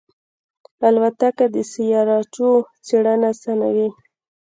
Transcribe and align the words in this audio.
الوتکه 0.87 1.45
د 1.53 1.55
سیارچو 1.71 2.49
څېړنه 2.85 3.27
آسانوي. 3.35 3.89